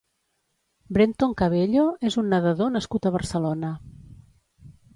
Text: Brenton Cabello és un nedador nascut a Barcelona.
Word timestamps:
Brenton 0.97 1.35
Cabello 1.41 1.85
és 2.11 2.17
un 2.23 2.33
nedador 2.35 2.73
nascut 2.79 3.05
a 3.11 3.15
Barcelona. 3.19 3.73